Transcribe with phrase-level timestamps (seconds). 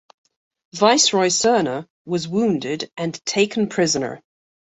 [0.73, 4.19] Viceroy Serna was wounded and taken prisoner.